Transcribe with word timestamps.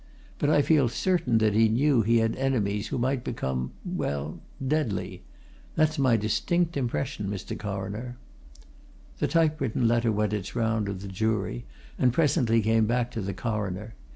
But 0.39 0.49
I 0.49 0.63
feel 0.63 0.89
certain 0.89 1.37
that 1.37 1.53
he 1.53 1.69
knew 1.69 2.01
he 2.01 2.17
had 2.17 2.35
enemies 2.35 2.87
who 2.87 2.97
might 2.97 3.23
become 3.23 3.69
well, 3.85 4.39
deadly. 4.67 5.21
That's 5.75 5.99
my 5.99 6.17
distinct 6.17 6.75
impression, 6.75 7.29
Mr. 7.29 7.55
Coroner." 7.55 8.17
The 9.19 9.27
typewritten 9.27 9.87
letter 9.87 10.11
went 10.11 10.33
its 10.33 10.55
round 10.55 10.89
of 10.89 11.03
the 11.03 11.07
jury 11.07 11.65
and 11.99 12.11
presently 12.11 12.61
came 12.63 12.87
back 12.87 13.11
to 13.11 13.21
the 13.21 13.35
Coroner. 13.35 13.93